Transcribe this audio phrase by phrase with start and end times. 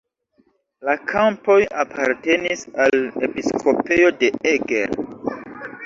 [0.87, 5.03] La kampoj apartenis al episkopejo de Eger.